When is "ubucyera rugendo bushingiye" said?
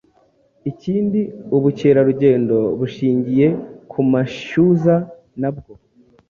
1.57-3.47